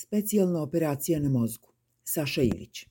[0.00, 1.68] Specijalna operacija na mozgu.
[2.04, 2.86] Saša Ilić.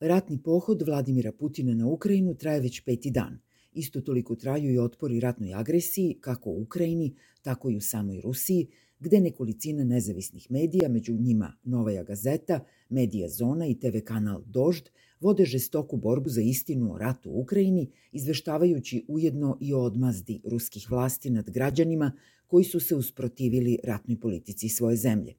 [0.00, 3.38] Ratni pohod Vladimira Putina na Ukrajinu traje već peti dan.
[3.72, 8.66] Isto toliko traju i otpori ratnoj agresiji, kako u Ukrajini, tako i u samoj Rusiji,
[9.00, 14.88] gde nekolicina nezavisnih medija, među njima Novaja gazeta, Medija zona i TV kanal Dožd,
[15.20, 20.90] vode žestoku borbu za istinu o ratu u Ukrajini, izveštavajući ujedno i o odmazdi ruskih
[20.90, 22.12] vlasti nad građanima
[22.46, 25.34] koji su se usprotivili ratnoj politici svoje zemlje.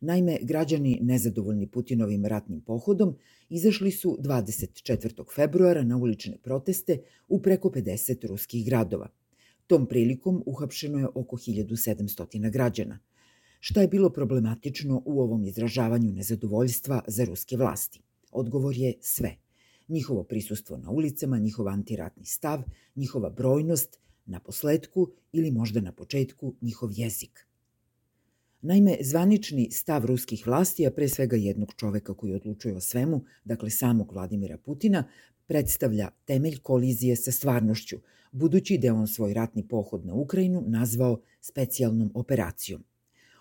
[0.00, 3.16] Naime, građani nezadovoljni Putinovim ratnim pohodom
[3.48, 5.34] izašli su 24.
[5.34, 9.08] februara na ulične proteste u preko 50 ruskih gradova.
[9.66, 12.98] Tom prilikom uhapšeno je oko 1700 građana.
[13.60, 18.00] Šta je bilo problematično u ovom izražavanju nezadovoljstva za ruske vlasti?
[18.32, 19.36] Odgovor je sve.
[19.88, 22.62] Njihovo prisustvo na ulicama, njihov antiratni stav,
[22.96, 27.47] njihova brojnost, na posledku ili možda na početku njihov jezik.
[28.68, 33.70] Naime, zvanični stav ruskih vlasti, a pre svega jednog čoveka koji odlučuje o svemu, dakle
[33.70, 35.04] samog Vladimira Putina,
[35.46, 37.96] predstavlja temelj kolizije sa stvarnošću,
[38.32, 42.84] budući da je on svoj ratni pohod na Ukrajinu nazvao specijalnom operacijom.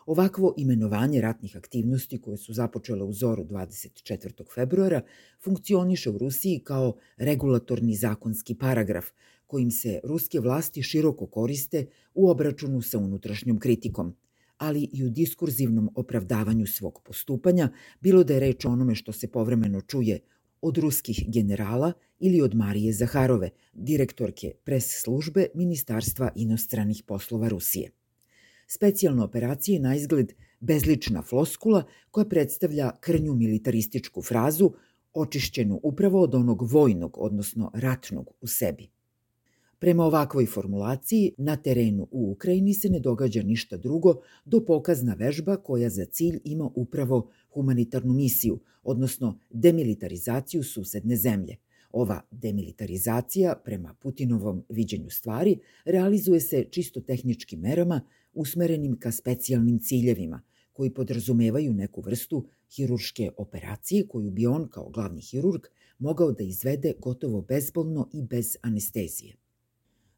[0.05, 4.53] Ovakvo imenovanje ratnih aktivnosti koje su započele u zoru 24.
[4.53, 5.01] februara
[5.43, 9.05] funkcioniše u Rusiji kao regulatorni zakonski paragraf
[9.47, 14.15] kojim se ruske vlasti široko koriste u obračunu sa unutrašnjom kritikom–
[14.57, 17.69] ali i u diskurzivnom opravdavanju svog postupanja,
[18.01, 20.19] bilo da je reč o onome što se povremeno čuje
[20.61, 27.91] od ruskih generala ili od Marije Zaharove, direktorke pres službe Ministarstva inostranih poslova Rusije.
[28.67, 34.71] Specijalna operacija je na izgled bezlična floskula koja predstavlja krnju militarističku frazu
[35.13, 38.89] očišćenu upravo od onog vojnog, odnosno ratnog u sebi.
[39.79, 45.57] Prema ovakvoj formulaciji, na terenu u Ukrajini se ne događa ništa drugo do pokazna vežba
[45.57, 51.55] koja za cilj ima upravo humanitarnu misiju, odnosno demilitarizaciju susedne zemlje.
[51.91, 58.01] Ova demilitarizacija, prema Putinovom viđenju stvari, realizuje se čisto tehničkim merama
[58.33, 60.41] usmerenim ka specijalnim ciljevima,
[60.73, 65.61] koji podrazumevaju neku vrstu hirurške operacije koju bi on, kao glavni hirurg,
[65.99, 69.46] mogao da izvede gotovo bezbolno i bez anestezije.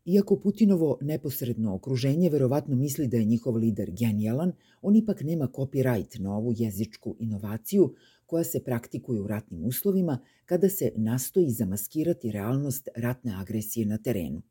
[0.06, 4.52] Iako Putinovo neposredno okruženje verovatno misli da je njihov lider genijalan,
[4.82, 7.96] on ipak nema copyright na ovu jezičku inovaciju
[8.26, 14.42] koja se praktikuje u ratnim uslovima kada se nastoji zamaskirati realnost ratne agresije na terenu.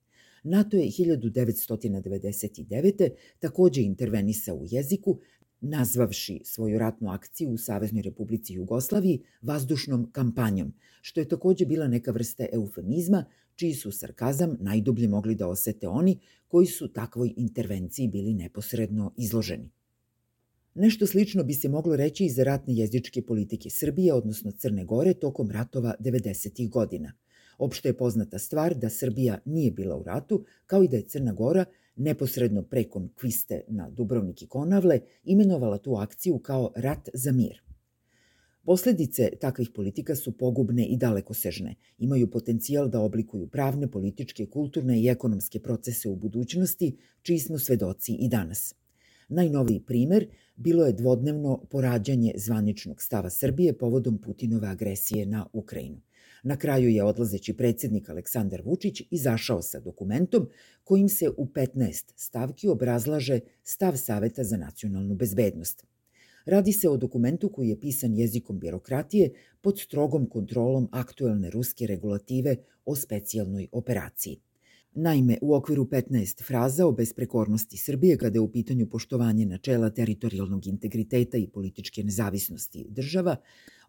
[0.42, 3.10] NATO je 1999.
[3.38, 5.18] takođe intervenisao u jeziku,
[5.60, 12.10] nazvavši svoju ratnu akciju u Saveznoj Republici Jugoslaviji vazdušnom kampanjom, što je takođe bila neka
[12.10, 13.24] vrsta eufemizma
[13.58, 19.70] čiji su sarkazam najdublje mogli da osete oni koji su takvoj intervenciji bili neposredno izloženi.
[20.74, 25.14] Nešto slično bi se moglo reći i za ratne jezičke politike Srbije, odnosno Crne Gore,
[25.14, 26.68] tokom ratova 90.
[26.68, 27.12] godina.
[27.58, 31.32] Opšte je poznata stvar da Srbija nije bila u ratu, kao i da je Crna
[31.32, 31.64] Gora
[31.96, 37.67] neposredno pre konkviste na Dubrovnik i Konavle imenovala tu akciju kao rat za mir.
[38.68, 41.74] Posledice takvih politika su pogubne i dalekosežne.
[41.98, 48.12] Imaju potencijal da oblikuju pravne, političke, kulturne i ekonomske procese u budućnosti, čiji smo svedoci
[48.12, 48.74] i danas.
[49.28, 56.00] Najnoviji primer bilo je dvodnevno porađanje zvaničnog stava Srbije povodom Putinove agresije na Ukrajinu.
[56.42, 60.48] Na kraju je odlazeći predsednik Aleksandar Vučić izašao sa dokumentom
[60.84, 65.84] kojim se u 15 stavki obrazlaže stav Saveta za nacionalnu bezbednost–
[66.48, 72.56] Radi se o dokumentu koji je pisan jezikom birokratije pod strogom kontrolom aktuelne ruske regulative
[72.84, 74.40] o specijalnoj operaciji.
[74.94, 80.66] Naime, u okviru 15 fraza o besprekornosti Srbije kada je u pitanju poštovanje načela teritorijalnog
[80.66, 83.36] integriteta i političke nezavisnosti država,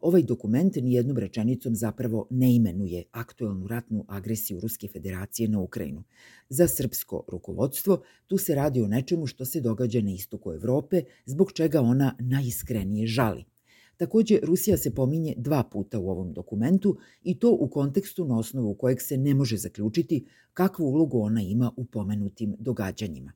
[0.02, 6.04] ovaj dokument nijednom rečenicom zapravo ne imenuje aktuelnu ratnu agresiju Ruske federacije na Ukrajinu.
[6.50, 11.52] Za srpsko rukovodstvo tu se radi o nečemu što se događa na istoku Evrope, zbog
[11.52, 13.46] čega ona najiskrenije žali–
[14.00, 18.74] Takođe, Rusija se pominje dva puta u ovom dokumentu i to u kontekstu na osnovu
[18.74, 23.32] kojeg se ne može zaključiti kakvu ulogu ona ima u pomenutim događanjima.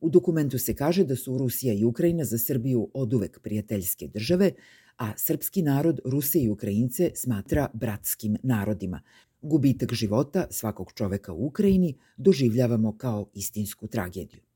[0.00, 4.52] U dokumentu se kaže da su Rusija i Ukrajina za Srbiju oduvek prijateljske države,
[4.96, 9.00] a srpski narod Ruse i Ukrajince smatra bratskim narodima.
[9.42, 14.49] Gubitak života svakog čoveka u Ukrajini doživljavamo kao istinsku tragediju.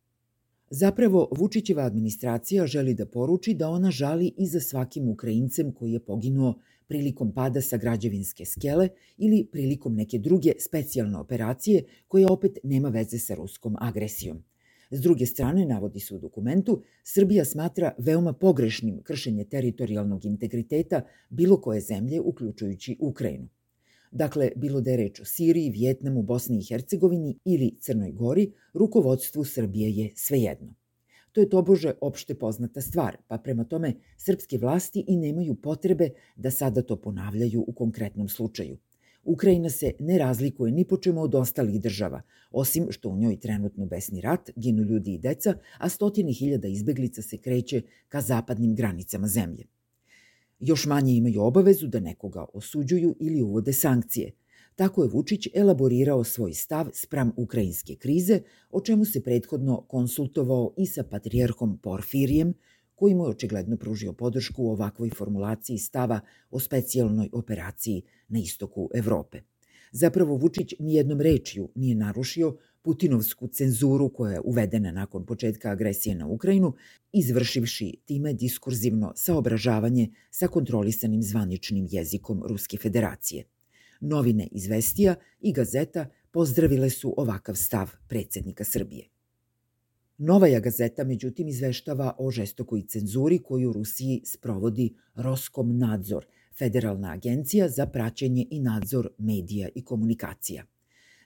[0.76, 6.00] Zapravo, Vučićeva administracija želi da poruči da ona žali i za svakim Ukrajincem koji je
[6.05, 6.55] poginuo
[6.88, 13.19] prilikom pada sa građevinske skele ili prilikom neke druge specijalne operacije koja opet nema veze
[13.19, 14.43] sa ruskom agresijom.
[14.91, 21.61] S druge strane, navodi se u dokumentu, Srbija smatra veoma pogrešnim kršenje teritorijalnog integriteta bilo
[21.61, 23.49] koje zemlje, uključujući Ukrajinu.
[24.15, 29.45] Dakle, bilo da je reč o Siriji, Vjetnamu, Bosni i Hercegovini ili Crnoj Gori, rukovodstvu
[29.45, 30.75] Srbije je svejedno.
[31.33, 36.51] To je tobože opšte poznata stvar, pa prema tome srpske vlasti i nemaju potrebe da
[36.51, 38.79] sada to ponavljaju u konkretnom slučaju.
[39.25, 43.87] Ukrajina se ne razlikuje ni po čemu od ostalih država, osim što u njoj trenutno
[43.87, 49.27] besni rat, ginu ljudi i deca, a stotini hiljada izbeglica se kreće ka zapadnim granicama
[49.29, 49.65] zemlje.
[50.67, 54.33] Još manje imaju obavezu da nekoga osuđuju ili uvode sankcije.
[54.75, 58.41] Tako je Vučić elaborirao svoj stav spram ukrajinske krize,
[58.71, 62.55] o čemu se prethodno konsultovao i sa patrijarhom Porfirijem,
[62.95, 66.21] koji mu je očigledno pružio podršku u ovakvoj formulaciji stava
[66.51, 69.41] o specijalnoj operaciji na istoku Evrope.
[69.93, 76.27] Zapravo Vučić nijednom rečju nije narušio Putinovsku cenzuru koja je uvedena nakon početka agresije na
[76.27, 76.75] Ukrajinu,
[77.13, 83.45] izvršivši time diskurzivno saobražavanje sa kontrolisanim zvaničnim jezikom Ruske federacije.
[84.01, 89.09] Novine Izvestija i Gazeta pozdravile su ovakav stav predsednika Srbije.
[90.19, 96.27] Novaja gazeta, međutim, izveštava o žestokoj cenzuri koju Rusiji sprovodi Roskom nadzor,
[96.59, 100.65] Federalna agencija za praćenje i nadzor medija i komunikacija.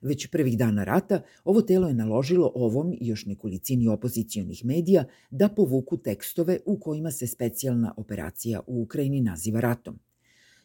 [0.02, 5.48] Već prvih dana rata ovo telo je naložilo ovom i još nekolicini opozicijonih medija da
[5.48, 9.98] povuku tekstove u kojima se specijalna operacija u Ukrajini naziva ratom.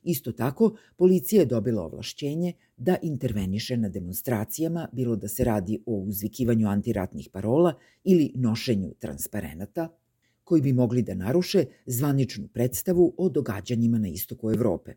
[0.03, 5.95] Isto tako, policija je dobila ovlašćenje da interveniše na demonstracijama, bilo da se radi o
[5.95, 9.89] uzvikivanju antiratnih parola ili nošenju transparenata,
[10.43, 14.93] koji bi mogli da naruše zvaničnu predstavu o događanjima na istoku Evrope.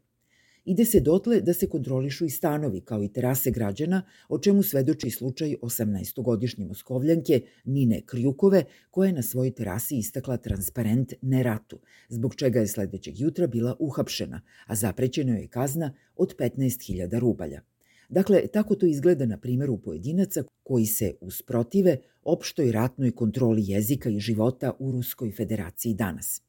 [0.67, 5.11] Ide se dotle da se kontrolišu i stanovi, kao i terase građana, o čemu svedoči
[5.11, 11.79] slučaj 18-godišnje Moskovljanke Nine Krjukove, koja je na svojoj terasi istakla transparent ne ratu,
[12.09, 17.61] zbog čega je sledećeg jutra bila uhapšena, a zaprećena je kazna od 15.000 rubalja.
[18.09, 24.21] Dakle, tako to izgleda na primjeru pojedinaca koji se usprotive opštoj ratnoj kontroli jezika i
[24.21, 26.46] života u Ruskoj federaciji danas.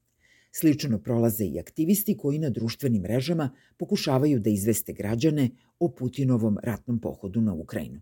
[0.59, 5.49] Slično prolaze i aktivisti koji na društvenim mrežama pokušavaju da izveste građane
[5.79, 7.99] o Putinovom ratnom pohodu na Ukrajinu.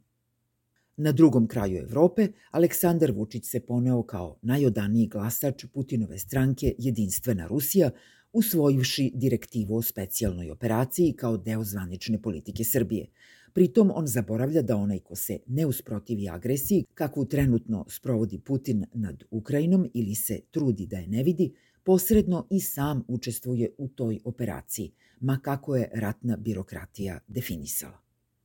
[0.98, 7.92] Na drugom kraju Evrope, Aleksandar Vučić se poneo kao najodaniji glasač Putinove stranke Jedinstvena Rusija,
[8.34, 13.08] usvojivši direktivu o specijalnoj operaciji kao deo zvanične politike Srbije.
[13.54, 19.24] Pritom on zaboravlja da onaj ko se ne usprotivi agresiji, kakvu trenutno sprovodi Putin nad
[19.32, 21.54] Ukrajinom ili se trudi da je ne vidi,
[21.86, 28.05] posredno i sam učestvuje u toj operaciji, ma kako je ratna birokratija definisala.